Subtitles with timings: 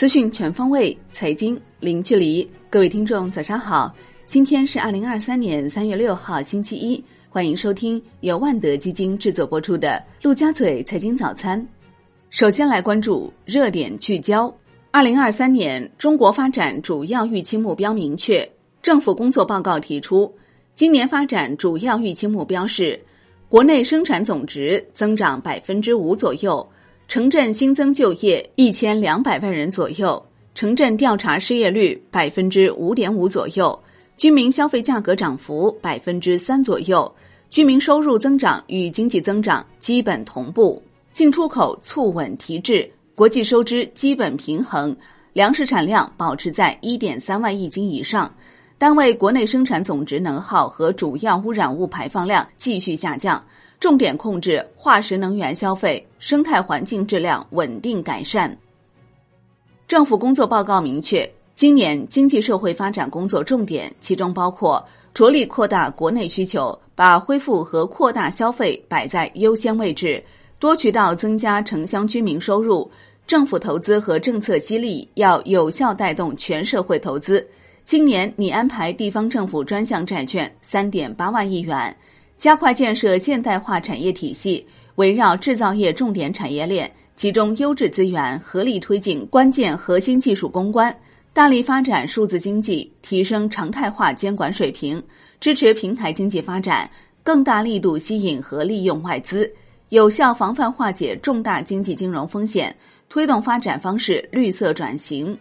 [0.00, 2.50] 资讯全方位，财经零距离。
[2.70, 3.94] 各位听众，早上好！
[4.24, 7.04] 今天是二零二三年三月六号，星期一。
[7.28, 11.60] 欢迎收听由万德基金制作播出的《陆家嘴财经早餐》。
[12.30, 14.50] 首先来关注热点聚焦。
[14.90, 20.34] 二零二三年中国发展主要预期目标明确，政府工作报告提出，
[20.74, 22.98] 今年发展主要预期目标是
[23.50, 26.66] 国内生产总值增长百分之五左右。
[27.10, 33.76] 城镇新增就业一千两百万人左右，城镇调查失业率百分之五点五左右，
[34.16, 37.12] 居民消费价格涨幅百分之三左右，
[37.50, 44.96] 居民收入增长与经济增长基本同步，进出口促稳提质，国际收支基本平衡，
[45.32, 48.32] 粮食产量保持在一点三万亿斤以上，
[48.78, 53.44] 单位国内生产总值能耗和主要污染物排放量继续下降。
[53.80, 58.54] 重点控制化石能源消费，生态环境质量稳定改善。
[59.88, 70.22] 政府工作报告明确，今年经济社会发展工作重点，其中包括着力扩大国内需求，把恢复和扩大消费摆在优先位置，
[70.58, 72.88] 多渠道增加城乡居民收入。
[73.26, 77.46] 政府投资和政策激励要有效带动全社会投资。
[77.84, 81.96] 今年拟安排地方政府专项债券三点八万亿元。
[82.40, 90.98] 加快建设现代化产业体系，围绕制造业重点产业链，集中优质资源，合力推进关键核心技术攻关，
[91.34, 95.02] 大力发展数字经济，提升常态化监管水平，
[95.38, 96.90] 支持平台经济发展，
[97.22, 99.52] 更大力度吸引和利用外资，
[99.90, 102.74] 有效防范化解重大经济金融风险，
[103.10, 105.38] 推动发展方式绿色转型。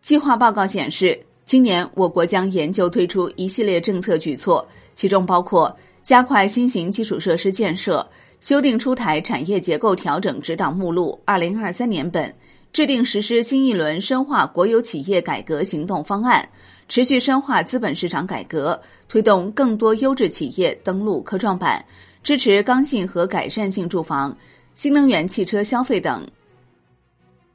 [0.00, 4.68] 计划报告显示，今年我国将研究推出一系列政策举措。
[4.94, 8.06] 其中包括加快新型基础设施建设，
[8.40, 12.34] 修订出台产业结构调整指导目录（二零二三年本），
[12.72, 16.48] 制定实施新一轮深化国有企业改革行动方案，
[16.88, 21.84] 持续深化资本市场改革，推动更多优质企业登陆科创板，
[22.22, 24.36] 支持刚性和改善性住房、
[24.74, 26.26] 新能源汽车消费等。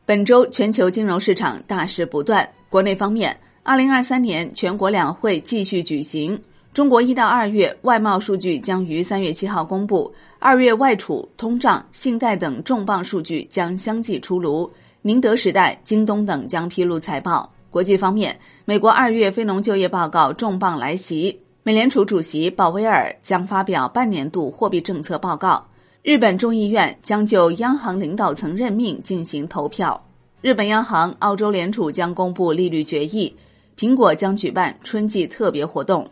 [0.05, 6.39] 本周全球金融市场大事不断，国内方面，二零二三年全国两会继续举行。
[6.75, 14.69] 中国一到二月外贸数据将于三月七号公布，二月外储、通胀、信贷等重磅数据将相继出炉。
[15.01, 17.49] 宁德时代、京东等将披露财报。
[17.69, 25.65] 国际方面，美国二月非农就业报告重磅来袭，美联储主席鲍威尔将发表半年度货币政策报告。
[26.03, 30.05] 日本众议院将就央行领导层任命进行投票。
[30.41, 33.33] 日本央行、澳洲联储将公布利率决议。
[33.77, 36.05] 苹果将举办春季特别活动。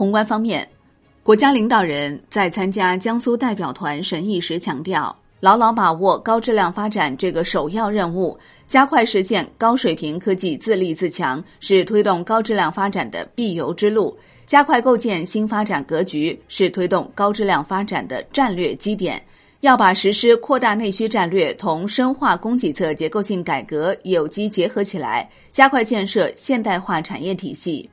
[0.00, 0.66] 宏观方面，
[1.22, 8.34] 国家领导人在参加江苏代表团审议时强调，牢牢把握高质量发展这个首要任务，
[8.66, 14.10] 加快实现高水平科技自立自强，是推动高质量发展的必由之路；
[14.46, 19.22] 加快构建新发展格局，是推动高质量发展的战略基点。
[19.60, 27.90] 要把实施扩大内需战略同深化供给侧结构性改革有机结合起来，加快建设现代化产业体系。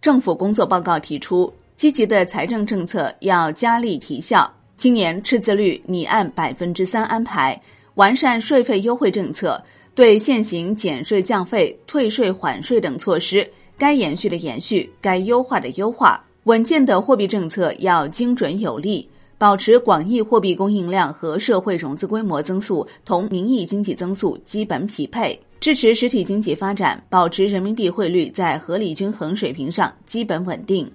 [0.00, 4.48] 政府工作报告提出，积极的财政政策要加力提效。
[4.76, 7.60] 今年赤字率拟按百分之三安排，
[7.94, 9.60] 完善税费优惠政策，
[9.96, 16.24] 对现行减税降费、退税缓税等措施，该延续的延续，该优化的优化。
[16.44, 25.38] 稳健的货币政策要精准有力，保持广义货币供应量和社会融资规模增速同名义经济增速基本匹配。
[25.60, 30.90] 支持实体经济发展，保持人民币汇率在合理均衡水平上基本稳定。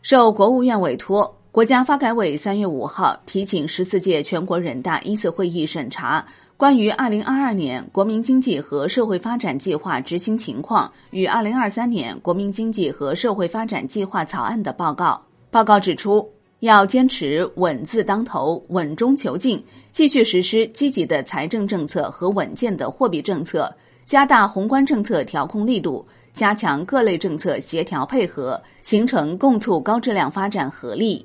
[0.00, 15.22] 受国务院委托，国家发改委三月五号提请十四届全国人大一次会议审查关于二零二二年国民经济和社会发展计划执行情况与二零二三年国民经济和社会发展计划草案的报告。
[15.50, 16.26] 报告指出。
[16.60, 19.62] 要坚持稳字当头、稳中求进，
[19.92, 23.72] 继续实施积极的财政政策和稳健的货币政策，
[24.04, 31.24] 加大宏观政策调控力度，加强各类政策协调配合，形成共促高质量发展合力。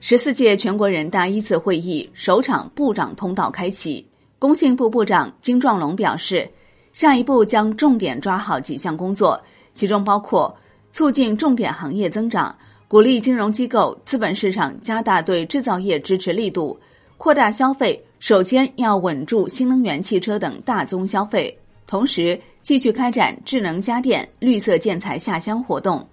[0.00, 4.06] 十四届全国人大一次会议首场部长通道开启，
[4.38, 6.50] 工信部部长金壮龙表示，
[6.94, 9.38] 下一步将重点抓好几项工作，
[9.74, 10.56] 其中包括
[10.90, 12.56] 促进重点行业增长。
[12.90, 16.76] 鼓励金融机构、资本市场加大对制造业支持力度，
[17.18, 18.04] 扩大消费。
[18.18, 21.56] 首先要稳住新能源汽车等大宗消费，
[21.86, 26.04] 同时继续开展智能家电、绿色建材下乡活动。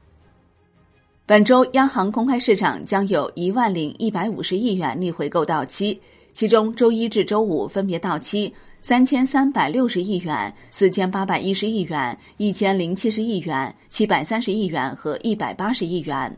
[1.26, 6.00] 本周央行公开市场将有一万零一百五十亿元逆回购到期，
[6.32, 8.54] 其中周一至周五分别到期
[8.84, 16.32] 三千三百六十亿元、四千八百一十亿元、一千零七十亿元、七百三十亿元和一百八十亿元。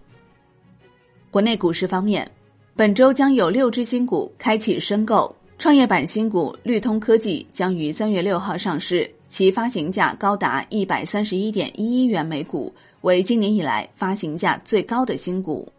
[1.32, 2.30] 国内股市方面，
[2.76, 15.72] 本周将有六只新股开启申购，创业板新股绿通科技将于三月六号上市，其发行价高达一百三十一点一一元每股，为今年以来发行价最高的新股。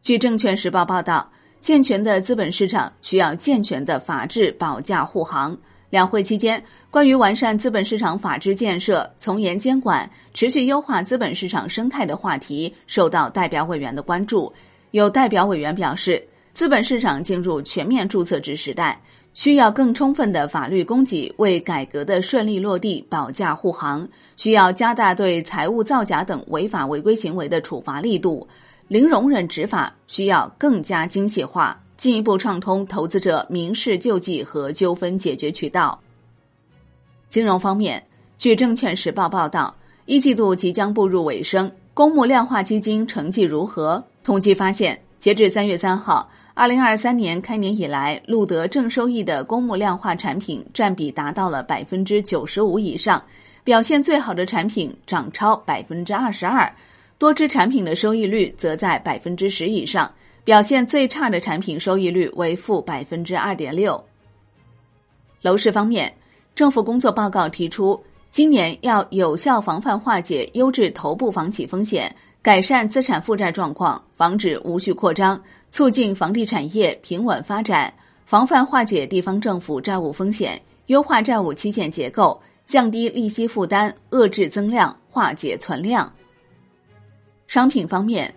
[0.00, 1.30] 据证券时报报道。
[1.62, 5.56] 健全的资本市场需要健全的法治保驾护航。
[5.92, 14.50] 两会期间，关于完善资本市场法治建设、从严监管、持续优化资本市场生态的话题受到代表委员的关注。
[14.92, 18.98] 有代表委员表示，资本市场进入全面注册制时代，
[19.34, 24.08] 需要更充分的法律供给为改革的顺利落地保驾护航，
[24.38, 28.48] 需要加大对财务造假等违法违规行为的处罚力度。
[28.88, 35.96] 零容忍执法需要更加精细化，进一步畅通投资者民事救济和纠纷解决渠道。
[37.28, 38.04] 金融方面，
[38.36, 39.72] 据证券时报报道，
[40.06, 44.02] 一季度即将步入尾声，公募量化基金成绩如何？
[44.24, 53.24] 统计发现，截至三月三号，二零二三年开年以来，录得正收益的公募量化产品占比达到了百分之九十五以上，
[53.62, 56.68] 表现最好的产品涨超百分之二十二。
[57.16, 60.12] 多只产品的收益率则在百分之十以上，
[60.44, 64.02] 表现最差的产品收益率为负百分之二点六。
[65.40, 66.12] 楼市方面，
[66.54, 75.40] 政府工作报告提出，今年要有效防范化解优质头部房企风险，改善资产负债状况，防止无序扩张，
[75.70, 77.92] 促进房地产业平稳发展，
[78.24, 86.12] 防范化解地方政府债务风险，优化债务期限结构，降低利息负担，遏制增量，化解存量。
[87.46, 88.32] 商品方面，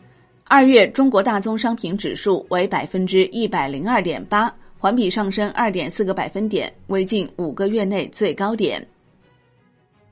[0.47, 8.85] 二月中国大宗商品指数为百分之一百零二点八，环比上升二点四个百分点，为近五个月内最高点。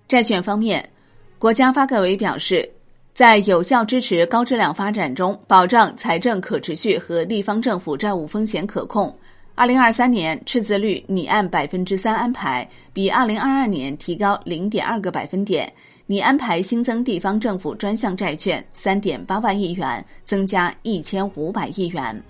[0.08, 0.90] 债券方面，
[1.38, 2.68] 国家发改委表示，
[3.14, 9.16] 在有效支持高质量发展中，保障财政可持续和地方政府债务风险可控。
[9.54, 15.72] 二零二三年赤字率拟按百分之三安排，比二零二二年提高零点二个百分点。
[16.06, 22.22] 拟安排新增地方政府专项债券三点八万亿元，增加一千五百亿元。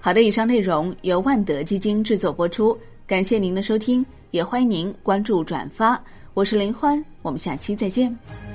[0.00, 2.76] 好的，以上内容由万德基金制作播出，
[3.06, 6.00] 感谢您的收听，也欢迎您关注转发。
[6.34, 8.45] 我是林欢，我们下期再见。